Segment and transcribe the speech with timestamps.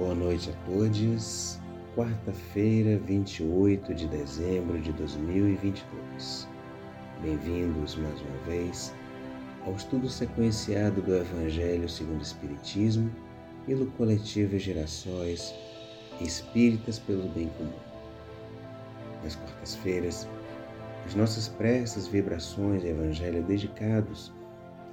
[0.00, 1.58] Boa noite a todos.
[1.94, 6.48] Quarta-feira, 28 de dezembro de 2022.
[7.20, 8.94] Bem-vindos mais uma vez
[9.66, 13.14] ao estudo sequenciado do Evangelho segundo o Espiritismo
[13.66, 15.54] pelo coletivo Gerações
[16.18, 17.70] Espíritas pelo Bem Comum.
[19.22, 20.26] Nas quartas-feiras,
[21.04, 24.32] as nossas preces, vibrações e Evangelho dedicados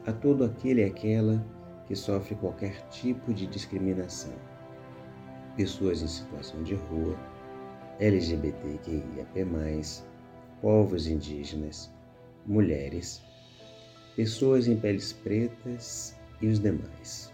[0.05, 1.41] a todo aquele e aquela
[1.85, 4.46] que sofre qualquer tipo de discriminação.
[5.57, 7.17] Pessoas em situação de rua,
[7.99, 9.43] LGBTQIAP+,
[10.61, 11.91] povos indígenas,
[12.45, 13.23] mulheres,
[14.15, 17.33] pessoas em peles pretas e os demais.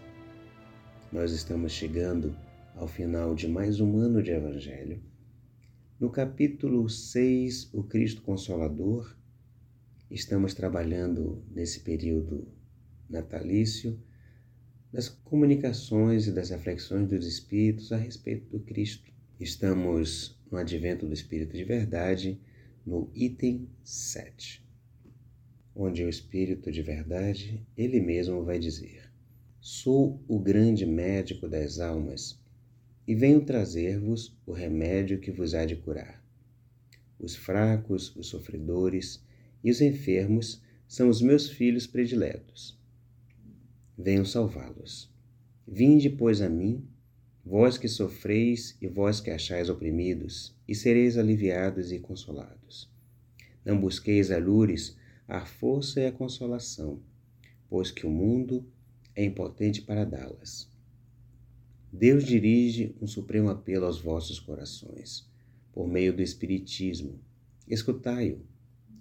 [1.12, 2.34] Nós estamos chegando
[2.78, 5.04] ao final de mais um ano de Evangelho.
[6.00, 9.18] No capítulo 6, o Cristo Consolador,
[10.10, 12.48] estamos trabalhando nesse período
[13.10, 14.00] natalício
[14.94, 19.12] das comunicações e das reflexões dos Espíritos a respeito do Cristo.
[19.40, 22.40] Estamos no Advento do Espírito de Verdade,
[22.86, 24.64] no item 7,
[25.76, 29.12] onde o Espírito de Verdade, ele mesmo vai dizer:
[29.60, 32.40] Sou o grande médico das almas
[33.08, 36.24] e venho trazer-vos o remédio que vos há de curar.
[37.20, 39.26] Os fracos, os sofredores
[39.64, 42.83] e os enfermos são os meus filhos prediletos
[43.98, 45.12] venho salvá-los.
[45.68, 46.86] Vinde, pois, a mim,
[47.46, 52.90] vós que sofreis e vós que achais oprimidos, e sereis aliviados e consolados.
[53.66, 57.00] Não busqueis a lures a força e a consolação,
[57.70, 58.66] pois que o mundo
[59.16, 60.70] é impotente para dá-las.
[61.92, 65.30] Deus dirige um supremo apelo aos vossos corações,
[65.72, 67.20] por meio do Espiritismo.
[67.68, 68.42] Escutai-o.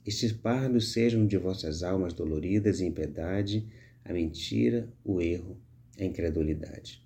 [0.05, 3.67] Estes pardos sejam de vossas almas doloridas e impiedade
[4.05, 5.57] a mentira, o erro,
[5.99, 7.03] a incredulidade.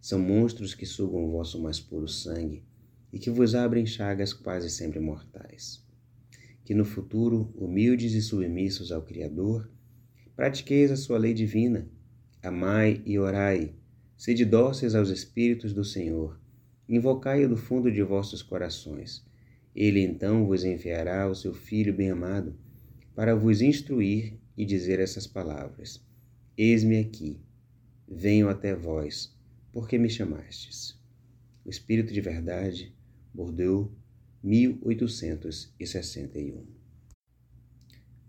[0.00, 2.62] São monstros que sugam o vosso mais puro sangue
[3.12, 5.84] e que vos abrem chagas quase sempre mortais.
[6.64, 9.70] Que no futuro, humildes e submissos ao Criador,
[10.36, 11.88] pratiqueis a sua lei divina,
[12.42, 13.74] amai e orai,
[14.16, 16.38] sede dóceis aos Espíritos do Senhor,
[16.88, 19.26] invocai-o do fundo de vossos corações.
[19.74, 22.54] Ele então vos enviará o seu Filho bem-amado
[23.14, 26.06] para vos instruir e dizer essas palavras
[26.60, 27.40] Eis-me aqui,
[28.08, 29.32] venho até vós,
[29.70, 31.00] porque me chamastes.
[31.64, 32.92] O Espírito de Verdade,
[33.32, 33.92] Bordeaux,
[34.42, 36.66] 1861.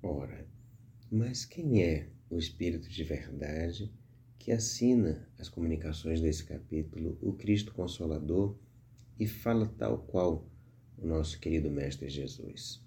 [0.03, 0.47] Ora,
[1.09, 3.91] mas quem é o Espírito de Verdade
[4.37, 8.55] que assina as comunicações desse capítulo, o Cristo Consolador,
[9.19, 10.47] e fala tal qual
[10.99, 12.79] o nosso querido Mestre Jesus?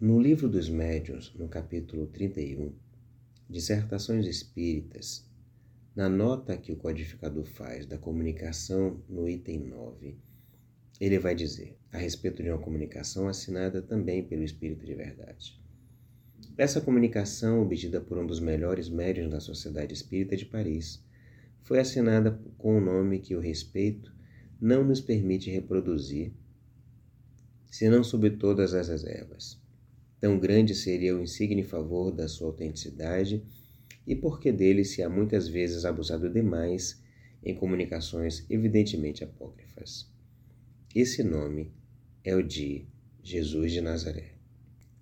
[0.00, 2.82] No livro dos Médiuns, no capítulo 31,
[3.48, 5.28] Dissertações Espíritas,
[5.94, 10.16] na nota que o codificador faz da comunicação no item 9,
[10.98, 15.62] ele vai dizer a respeito de uma comunicação assinada também pelo Espírito de Verdade.
[16.56, 21.04] Essa comunicação, obtida por um dos melhores médiuns da Sociedade Espírita de Paris,
[21.64, 24.10] foi assinada com um nome que o respeito
[24.58, 26.32] não nos permite reproduzir,
[27.66, 29.62] senão sob todas as reservas.
[30.24, 33.42] Tão grande seria o insigne favor da sua autenticidade
[34.06, 36.98] e porque dele se há muitas vezes abusado demais
[37.44, 40.10] em comunicações evidentemente apócrifas.
[40.94, 41.74] Esse nome
[42.24, 42.86] é o de
[43.22, 44.32] Jesus de Nazaré.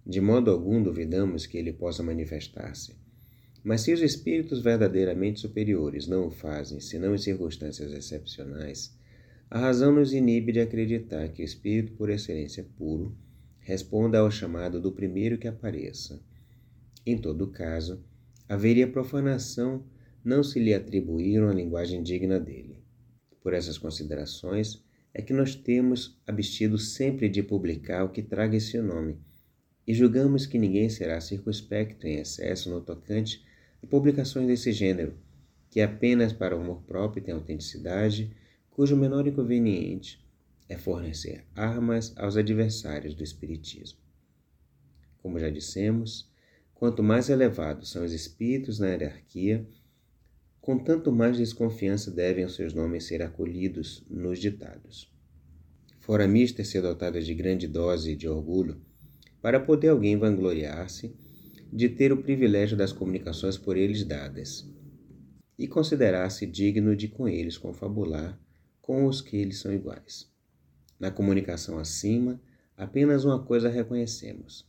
[0.05, 2.97] De modo algum duvidamos que ele possa manifestar-se.
[3.63, 8.93] Mas se os espíritos verdadeiramente superiores não o fazem, senão em circunstâncias excepcionais,
[9.49, 13.17] a razão nos inibe de acreditar que o espírito por excelência puro
[13.63, 16.21] responda ao chamado do primeiro que apareça.
[17.07, 18.05] Em todo caso,
[18.49, 19.85] haveria profanação
[20.25, 22.83] não se lhe atribuir uma linguagem digna dele.
[23.41, 24.83] Por essas considerações,
[25.15, 29.19] é que nós temos abstido sempre de publicar o que traga esse nome,
[29.87, 33.45] e julgamos que ninguém será circunspecto em excesso no tocante
[33.83, 35.15] a publicações desse gênero,
[35.71, 38.31] que apenas para o amor próprio tem autenticidade,
[38.71, 40.22] cujo menor inconveniente
[40.73, 43.99] é fornecer armas aos adversários do Espiritismo.
[45.19, 46.33] Como já dissemos,
[46.75, 49.69] quanto mais elevados são os espíritos na hierarquia,
[50.63, 55.13] com tanto mais desconfiança devem os seus nomes ser acolhidos nos ditados.
[56.01, 58.81] Fora mister ser dotada de grande dose de orgulho,
[59.43, 61.15] para poder alguém vangloriar-se
[61.71, 64.67] de ter o privilégio das comunicações por eles dadas,
[65.59, 68.41] e considerar-se digno de com eles confabular
[68.81, 70.32] com os que eles são iguais.
[71.03, 72.41] Na comunicação acima,
[72.77, 74.65] apenas uma coisa reconhecemos: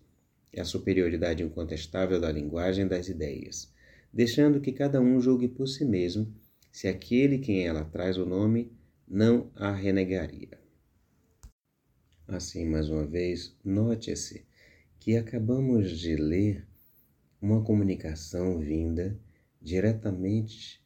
[0.51, 3.71] é a superioridade incontestável da linguagem das ideias,
[4.12, 6.33] deixando que cada um julgue por si mesmo
[6.71, 8.75] se aquele quem ela traz o nome
[9.07, 10.59] não a renegaria.
[12.27, 14.44] Assim, mais uma vez, note-se
[15.00, 16.65] que acabamos de ler
[17.39, 19.15] uma comunicação vinda
[19.62, 20.83] diretamente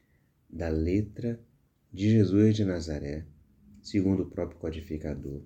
[0.49, 1.39] da letra
[1.93, 3.25] de Jesus de Nazaré,
[3.87, 5.41] segundo o próprio codificador,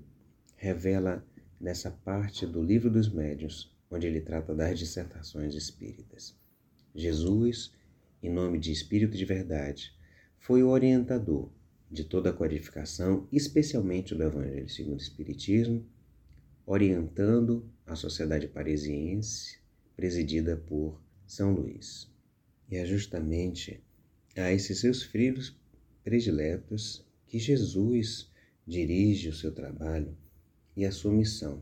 [0.56, 1.24] revela
[1.60, 6.36] nessa parte do Livro dos Médiuns, onde ele trata das dissertações espíritas.
[6.96, 7.72] Jesus,
[8.24, 9.94] em nome de Espírito de Verdade,
[10.40, 11.52] foi o orientador
[11.92, 15.86] de toda a codificação, especialmente do Evangelho segundo o Espiritismo,
[16.66, 19.60] orientando a sociedade parisiense,
[19.96, 22.12] presidida por São Luís.
[22.72, 23.84] E é justamente
[24.36, 25.56] a esses seus filhos
[26.04, 28.31] prediletos que Jesus
[28.72, 30.16] dirige o seu trabalho
[30.78, 31.62] e a sua missão,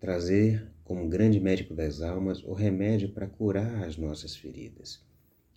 [0.00, 5.04] trazer como grande médico das almas o remédio para curar as nossas feridas,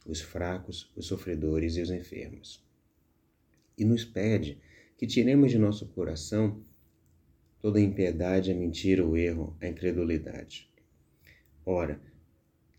[0.05, 2.61] os fracos, os sofredores e os enfermos.
[3.77, 4.57] E nos pede
[4.97, 6.61] que tiremos de nosso coração
[7.61, 10.69] toda a impiedade, a mentira, o erro, a incredulidade.
[11.65, 12.01] Ora,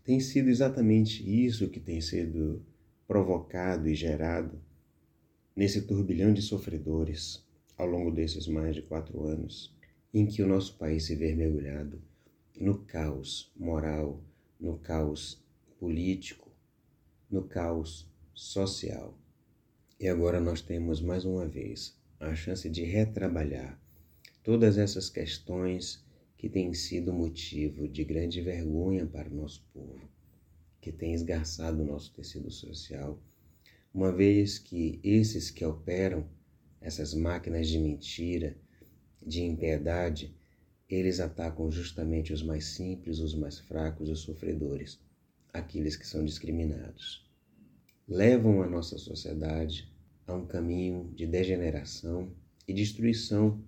[0.03, 2.63] tem sido exatamente isso que tem sido
[3.07, 4.61] provocado e gerado
[5.55, 7.43] nesse turbilhão de sofredores
[7.77, 9.75] ao longo desses mais de quatro anos,
[10.13, 12.01] em que o nosso país se vê mergulhado
[12.59, 14.21] no caos moral,
[14.59, 15.43] no caos
[15.79, 16.51] político,
[17.29, 19.17] no caos social.
[19.99, 23.79] E agora nós temos mais uma vez a chance de retrabalhar
[24.43, 26.03] todas essas questões
[26.37, 30.01] que têm sido motivo de grande vergonha para o nosso povo,
[30.81, 33.17] que tem esgarçado o nosso tecido social,
[33.93, 36.27] uma vez que esses que operam
[36.83, 38.57] essas máquinas de mentira,
[39.25, 40.35] de impiedade,
[40.89, 44.99] eles atacam justamente os mais simples, os mais fracos, os sofredores,
[45.53, 47.25] aqueles que são discriminados.
[48.05, 49.89] Levam a nossa sociedade
[50.27, 52.29] a um caminho de degeneração
[52.67, 53.63] e destruição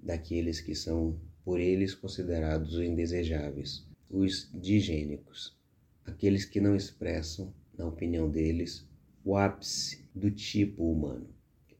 [0.00, 5.56] daqueles que são por eles considerados os indesejáveis, os digênicos,
[6.04, 8.84] aqueles que não expressam, na opinião deles,
[9.24, 11.37] o ápice do tipo humano,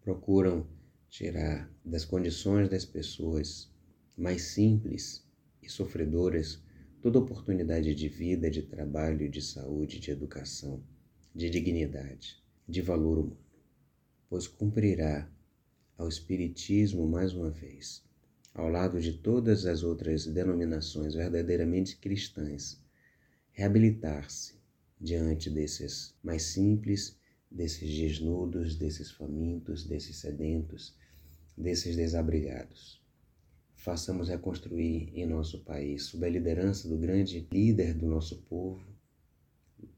[0.09, 0.67] procuram
[1.11, 3.71] tirar das condições das pessoas
[4.17, 5.23] mais simples
[5.63, 6.63] e sofredoras
[7.03, 10.83] toda oportunidade de vida, de trabalho, de saúde, de educação,
[11.35, 13.39] de dignidade, de valor humano,
[14.31, 15.31] pois cumprirá
[15.99, 18.03] ao Espiritismo mais uma vez
[18.55, 22.83] ao lado de todas as outras denominações verdadeiramente cristãs,
[23.53, 24.55] reabilitar-se
[24.99, 27.18] diante desses mais simples,
[27.51, 30.95] desses desnudos, desses famintos, desses sedentos,
[31.57, 33.03] desses desabrigados.
[33.75, 38.85] Façamos reconstruir em nosso país, sob a liderança do grande líder do nosso povo,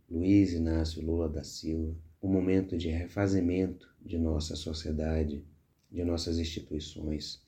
[0.09, 5.45] Luiz Inácio Lula da Silva, um momento de refazimento de nossa sociedade,
[5.91, 7.43] de nossas instituições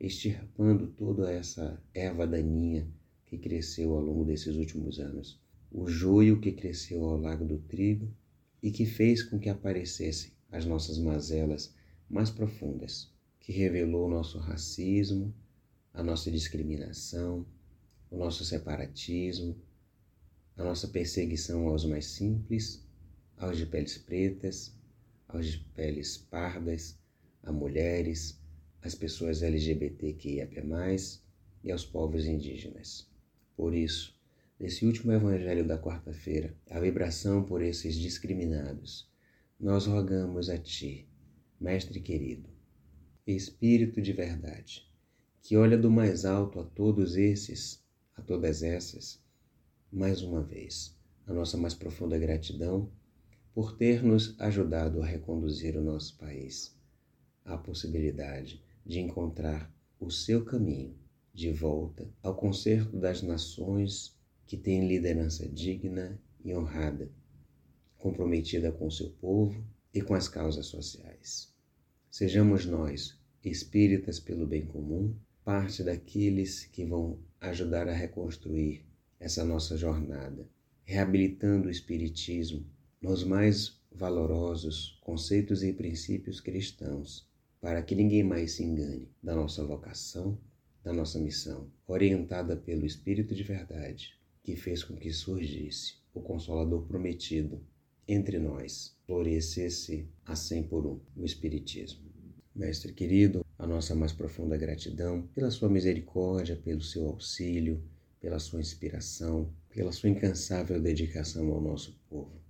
[0.00, 2.86] extirpando toda essa erva daninha
[3.26, 5.40] que cresceu ao longo desses últimos anos.
[5.70, 8.08] O joio que cresceu ao largo do trigo
[8.62, 11.74] e que fez com que aparecessem as nossas mazelas
[12.08, 15.34] mais profundas, que revelou o nosso racismo,
[15.92, 17.46] a nossa discriminação,
[18.10, 19.56] o nosso separatismo,
[20.56, 22.84] a nossa perseguição aos mais simples,
[23.36, 24.74] aos de peles pretas,
[25.28, 26.98] aos de peles pardas,
[27.42, 28.40] a mulheres,
[28.82, 30.48] às pessoas LGBTQIA+,
[31.62, 33.08] e aos povos indígenas.
[33.56, 34.17] Por isso,
[34.58, 39.08] nesse último evangelho da quarta-feira, a vibração por esses discriminados,
[39.58, 41.08] nós rogamos a Ti,
[41.60, 42.48] Mestre querido,
[43.26, 44.88] Espírito de verdade,
[45.42, 47.84] que olha do mais alto a todos esses,
[48.16, 49.22] a todas essas,
[49.92, 50.96] mais uma vez,
[51.26, 52.90] a nossa mais profunda gratidão
[53.54, 56.76] por ter nos ajudado a reconduzir o nosso país
[57.44, 60.96] à possibilidade de encontrar o seu caminho
[61.34, 64.17] de volta ao concerto das nações
[64.48, 67.12] que têm liderança digna e honrada,
[67.98, 69.62] comprometida com o seu povo
[69.92, 71.54] e com as causas sociais.
[72.10, 75.14] Sejamos nós, espíritas pelo bem comum,
[75.44, 78.86] parte daqueles que vão ajudar a reconstruir
[79.20, 80.48] essa nossa jornada,
[80.82, 82.64] reabilitando o Espiritismo
[83.02, 87.28] nos mais valorosos conceitos e princípios cristãos
[87.60, 90.38] para que ninguém mais se engane da nossa vocação,
[90.82, 94.17] da nossa missão, orientada pelo Espírito de Verdade,
[94.48, 97.60] que fez com que surgisse o Consolador prometido
[98.08, 102.10] entre nós, florescesse a cem por um o Espiritismo.
[102.54, 107.84] Mestre querido, a nossa mais profunda gratidão pela sua misericórdia, pelo seu auxílio,
[108.18, 112.40] pela sua inspiração, pela sua incansável dedicação ao nosso povo,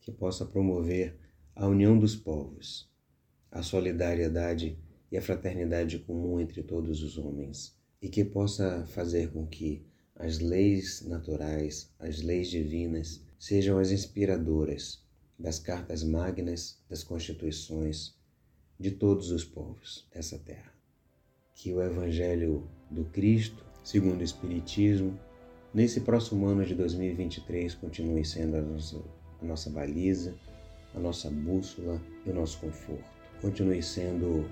[0.00, 1.18] que possa promover
[1.56, 2.88] a união dos povos
[3.50, 4.78] a solidariedade
[5.10, 9.87] e a fraternidade comum entre todos os homens, e que possa fazer com que
[10.18, 15.00] as leis naturais, as leis divinas, sejam as inspiradoras
[15.38, 18.16] das cartas magnas, das constituições
[18.78, 20.72] de todos os povos dessa terra.
[21.54, 25.18] Que o Evangelho do Cristo, segundo o Espiritismo,
[25.72, 29.00] nesse próximo ano de 2023 continue sendo a nossa,
[29.40, 30.34] a nossa baliza,
[30.94, 33.04] a nossa bússola e o nosso conforto.
[33.40, 34.50] Continue sendo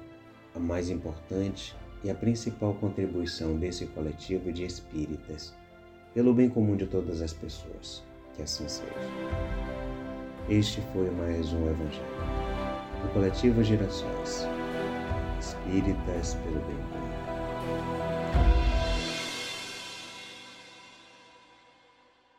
[0.54, 5.54] a mais importante e a principal contribuição desse coletivo de espíritas
[6.14, 8.02] pelo bem comum de todas as pessoas.
[8.34, 8.92] Que assim seja.
[10.48, 12.06] Este foi mais um Evangelho
[13.02, 14.46] do Coletivo Gerações
[15.40, 17.05] Espíritas pelo Bem Comum.